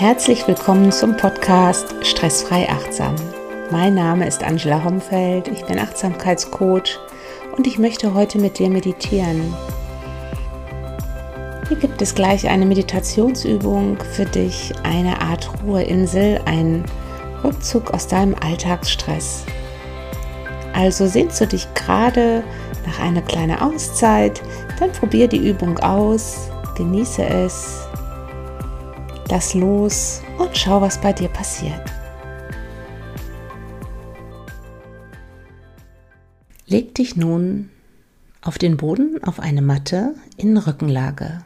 [0.00, 3.14] Herzlich willkommen zum Podcast Stressfrei Achtsam.
[3.70, 6.98] Mein Name ist Angela Homfeld, ich bin Achtsamkeitscoach
[7.54, 9.54] und ich möchte heute mit dir meditieren.
[11.68, 16.82] Hier gibt es gleich eine Meditationsübung für dich, eine Art Ruheinsel, ein
[17.44, 19.44] Rückzug aus deinem Alltagsstress.
[20.72, 22.42] Also sehnst du dich gerade
[22.86, 24.40] nach einer kleinen Auszeit,
[24.78, 27.89] dann probier die Übung aus, genieße es
[29.30, 31.82] lass los und schau, was bei dir passiert.
[36.66, 37.70] Leg dich nun
[38.42, 41.42] auf den Boden auf eine Matte in Rückenlage.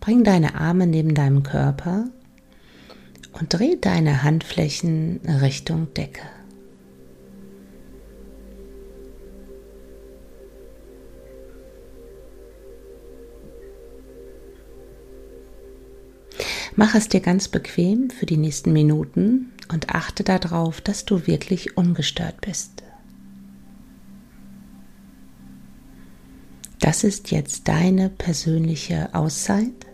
[0.00, 2.04] Bring deine Arme neben deinem Körper
[3.32, 6.22] und dreh deine Handflächen Richtung Decke.
[16.78, 21.78] Mach es dir ganz bequem für die nächsten Minuten und achte darauf, dass du wirklich
[21.78, 22.82] ungestört bist.
[26.78, 29.86] Das ist jetzt deine persönliche Auszeit,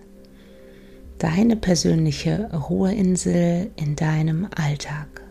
[1.18, 5.22] deine persönliche Ruheinsel in deinem Alltag.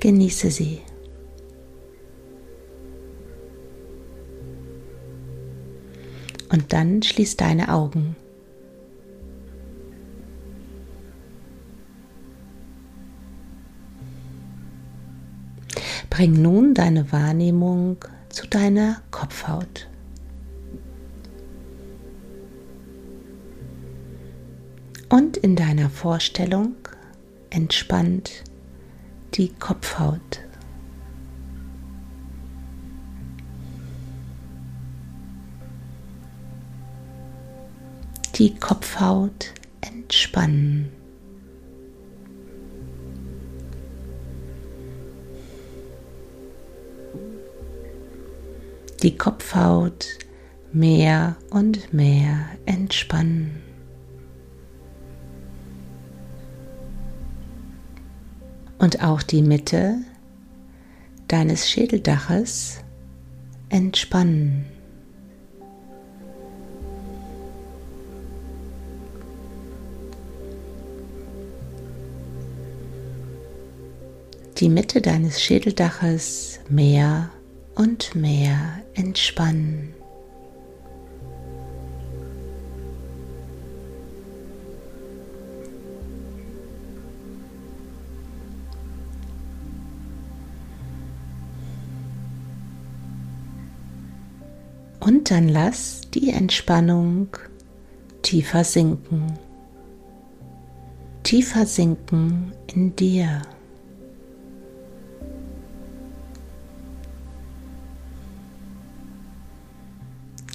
[0.00, 0.80] Genieße sie.
[6.50, 8.16] Und dann schließ deine Augen.
[16.10, 17.96] Bring nun deine Wahrnehmung
[18.28, 19.88] zu deiner Kopfhaut.
[25.08, 26.74] Und in deiner Vorstellung
[27.50, 28.44] entspannt
[29.34, 30.40] die Kopfhaut.
[38.38, 40.92] Die Kopfhaut entspannen.
[49.02, 50.06] Die Kopfhaut
[50.72, 53.60] mehr und mehr entspannen.
[58.78, 59.98] Und auch die Mitte
[61.26, 62.78] deines Schädeldaches
[63.68, 64.77] entspannen.
[74.58, 77.30] Die Mitte deines Schädeldaches mehr
[77.76, 79.94] und mehr entspannen.
[94.98, 97.28] Und dann lass die Entspannung
[98.22, 99.38] tiefer sinken.
[101.22, 103.42] Tiefer sinken in dir.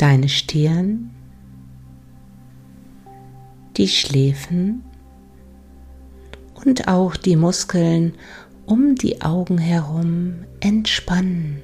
[0.03, 1.12] Deine Stirn,
[3.78, 4.84] die Schläfen
[6.66, 8.16] und auch die Muskeln
[8.66, 11.62] um die Augen herum entspannen.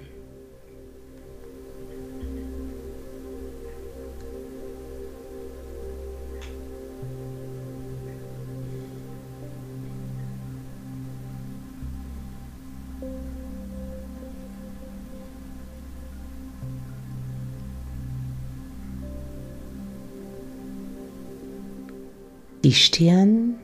[22.69, 23.55] Die Stirn,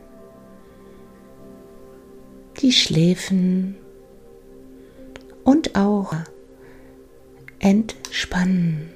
[2.60, 3.76] die Schläfen
[5.44, 6.16] und auch
[7.60, 8.90] entspannen.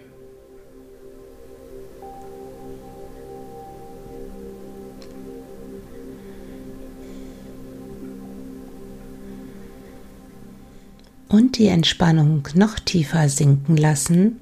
[11.27, 14.39] Und die Entspannung noch tiefer sinken lassen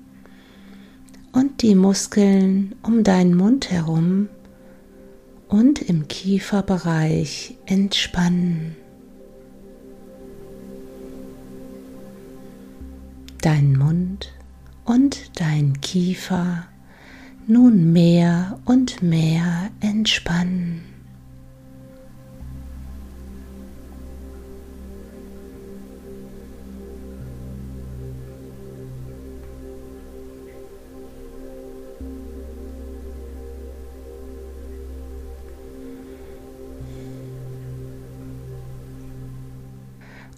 [1.34, 4.30] und die Muskeln um deinen Mund herum
[5.48, 8.76] und im Kieferbereich entspannen.
[13.42, 14.34] Dein Mund
[14.86, 16.68] und dein Kiefer
[17.48, 20.77] nun mehr und mehr entspannen.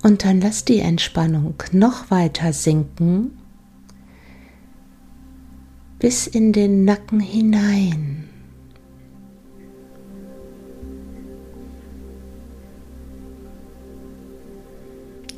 [0.02, 3.32] Und dann lass die Entspannung noch weiter sinken
[6.00, 8.30] bis in den Nacken hinein.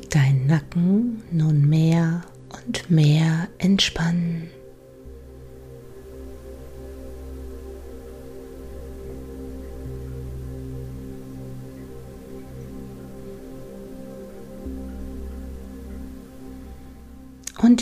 [0.08, 2.22] Dein Nacken nun mehr
[2.66, 4.31] und mehr entspannen.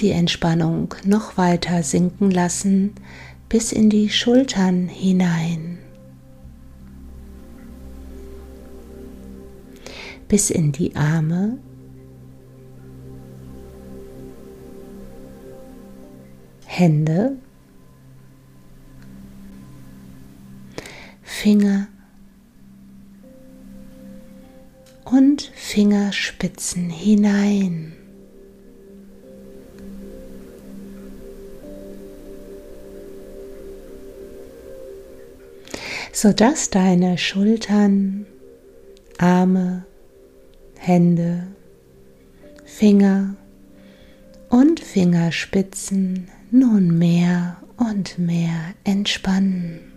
[0.00, 2.94] Die Entspannung noch weiter sinken lassen
[3.48, 5.78] bis in die Schultern hinein,
[10.28, 11.58] bis in die Arme,
[16.64, 17.36] Hände,
[21.22, 21.88] Finger.
[25.04, 27.99] Und Fingerspitzen hinein.
[36.20, 38.26] Sodass deine Schultern,
[39.16, 39.86] Arme,
[40.76, 41.46] Hände,
[42.66, 43.36] Finger
[44.50, 49.89] und Fingerspitzen nun mehr und mehr entspannen.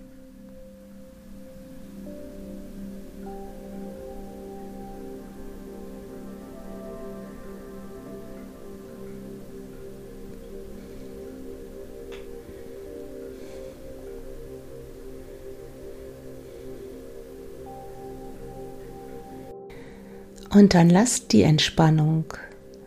[20.53, 22.25] Und dann lass die Entspannung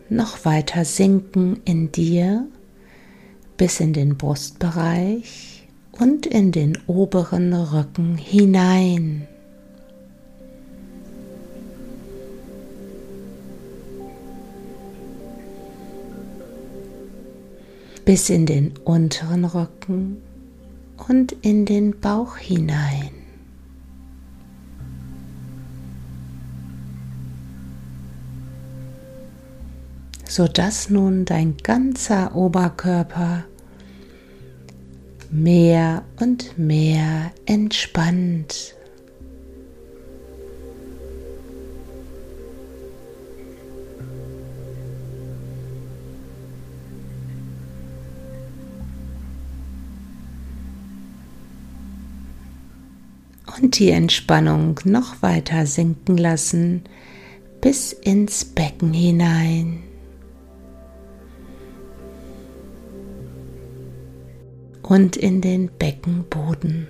[0.09, 2.47] noch weiter sinken in dir
[3.57, 9.27] bis in den Brustbereich und in den oberen Rücken hinein.
[18.05, 20.21] Bis in den unteren Rücken
[21.09, 23.26] und in den Bauch hinein.
[30.37, 33.45] Sodass nun dein ganzer Oberkörper
[35.31, 38.75] mehr und mehr entspannt.
[53.59, 56.83] Und die Entspannung noch weiter sinken lassen
[57.59, 59.81] bis ins Becken hinein.
[64.89, 66.87] Und in den Beckenboden.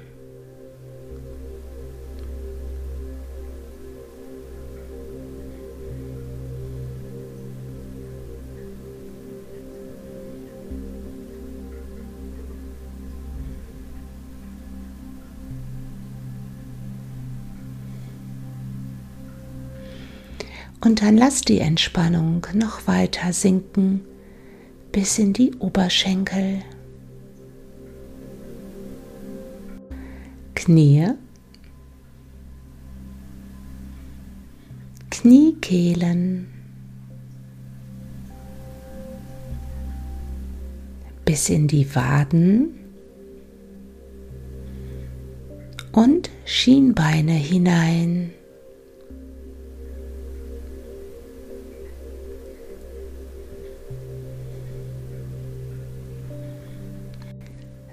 [20.82, 24.02] Und dann lass die Entspannung noch weiter sinken
[24.92, 26.62] bis in die Oberschenkel.
[30.68, 31.14] Knie,
[35.10, 36.48] Kniekehlen,
[41.24, 42.71] bis in die Waden.
[45.94, 48.31] Und Schienbeine hinein.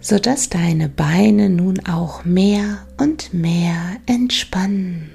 [0.05, 5.11] Sodass deine Beine nun auch mehr und mehr entspannen.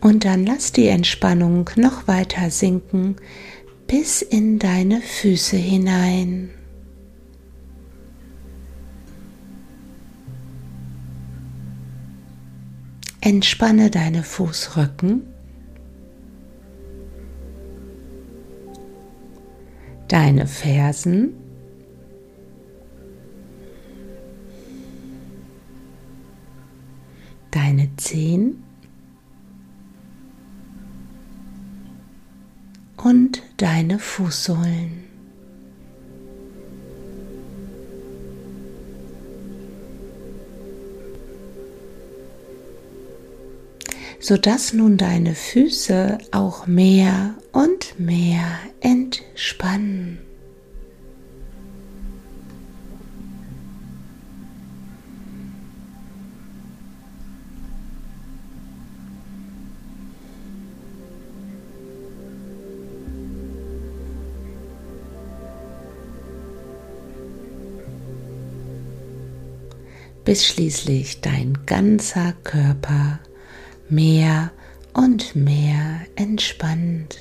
[0.00, 3.14] Und dann lass die Entspannung noch weiter sinken
[3.96, 6.50] bis in deine Füße hinein.
[13.20, 15.22] Entspanne deine Fußrücken,
[20.08, 21.34] deine Fersen,
[27.52, 28.64] deine Zehen
[33.04, 35.04] und deine Fußsohlen.
[44.20, 50.18] sodass nun deine Füße auch mehr und mehr entspannen.
[70.24, 73.20] Bis schließlich dein ganzer Körper
[73.88, 74.50] mehr
[74.94, 77.18] und mehr entspannt.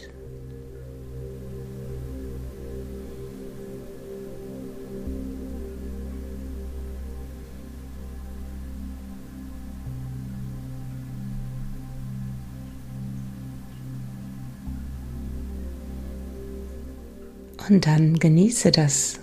[17.70, 19.20] Und dann genieße das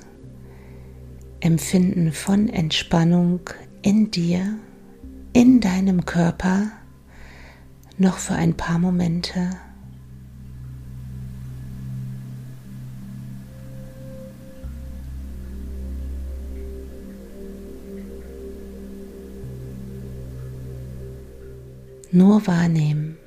[1.41, 3.41] Empfinden von Entspannung
[3.83, 4.59] in dir,
[5.33, 6.71] in deinem Körper
[7.99, 9.51] noch für ein paar Momente.
[22.13, 23.19] Nur wahrnehmen.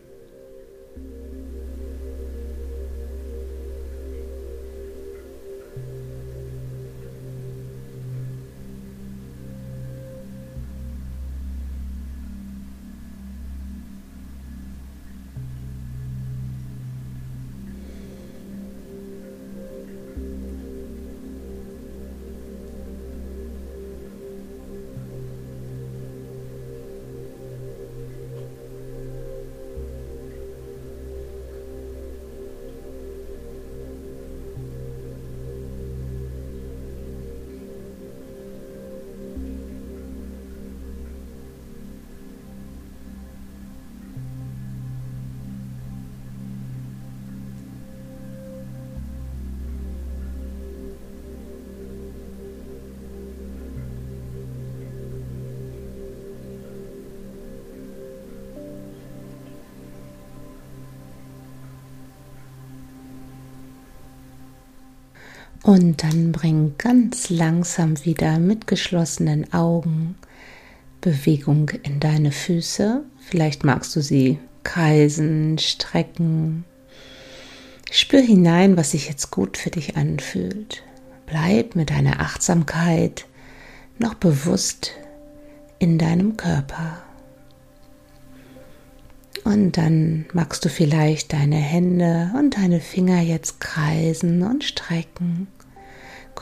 [65.64, 70.16] Und dann bring ganz langsam wieder mit geschlossenen Augen
[71.00, 73.04] Bewegung in deine Füße.
[73.18, 76.66] Vielleicht magst du sie kreisen, strecken.
[77.92, 80.84] Spür hinein, was sich jetzt gut für dich anfühlt.
[81.28, 83.26] Bleib mit deiner Achtsamkeit
[84.00, 84.92] noch bewusst
[85.80, 87.04] in deinem Körper.
[89.44, 95.48] Und dann magst du vielleicht deine Hände und deine Finger jetzt kreisen und strecken.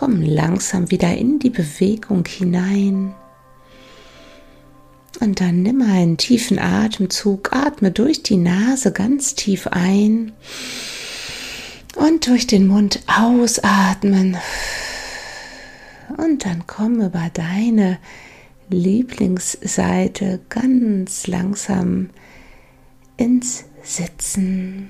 [0.02, 3.14] Komm langsam wieder in die Bewegung hinein.
[5.20, 10.32] Und dann nimm einen tiefen Atemzug, atme durch die Nase ganz tief ein
[11.96, 14.38] und durch den Mund ausatmen.
[16.18, 18.00] Und dann komm über deine
[18.72, 22.10] Lieblingsseite ganz langsam
[23.18, 24.90] ins Sitzen.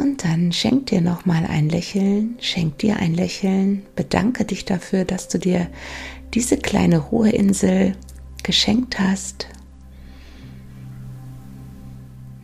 [0.00, 5.04] Und dann schenk dir noch mal ein Lächeln, schenk dir ein Lächeln, bedanke dich dafür,
[5.04, 5.68] dass du dir
[6.32, 7.96] diese kleine Ruheinsel
[8.42, 9.46] geschenkt hast.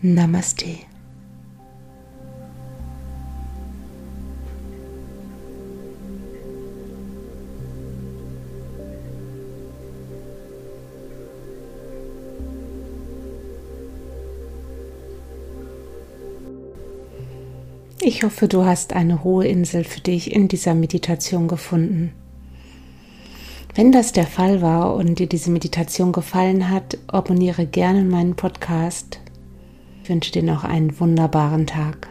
[0.02, 0.80] Namaste.
[18.08, 22.12] Ich hoffe, du hast eine Ruheinsel für dich in dieser Meditation gefunden.
[23.74, 29.18] Wenn das der Fall war und dir diese Meditation gefallen hat, abonniere gerne meinen Podcast.
[30.04, 32.06] Ich wünsche dir noch einen wunderbaren Tag.